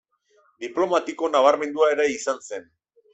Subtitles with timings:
[0.63, 2.67] Diplomatiko nabarmendua ere izan zen.